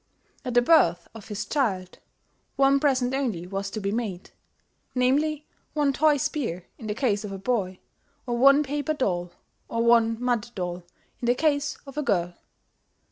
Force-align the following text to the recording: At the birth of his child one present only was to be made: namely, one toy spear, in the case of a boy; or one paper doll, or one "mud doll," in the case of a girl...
At 0.43 0.55
the 0.55 0.63
birth 0.63 1.07
of 1.13 1.27
his 1.27 1.45
child 1.45 1.99
one 2.55 2.79
present 2.79 3.13
only 3.13 3.45
was 3.45 3.69
to 3.69 3.79
be 3.79 3.91
made: 3.91 4.31
namely, 4.95 5.45
one 5.75 5.93
toy 5.93 6.17
spear, 6.17 6.65
in 6.79 6.87
the 6.87 6.95
case 6.95 7.23
of 7.23 7.31
a 7.31 7.37
boy; 7.37 7.77
or 8.25 8.35
one 8.35 8.63
paper 8.63 8.95
doll, 8.95 9.29
or 9.69 9.83
one 9.83 10.17
"mud 10.19 10.49
doll," 10.55 10.77
in 11.19 11.27
the 11.27 11.35
case 11.35 11.77
of 11.85 11.99
a 11.99 12.01
girl... 12.01 12.33